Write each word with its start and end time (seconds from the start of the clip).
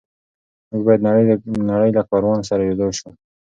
موږ 0.69 0.81
باید 0.87 1.01
د 1.43 1.49
نړۍ 1.71 1.91
له 1.97 2.01
کاروان 2.09 2.39
سره 2.49 2.61
یوځای 2.63 2.91
شو. 2.99 3.09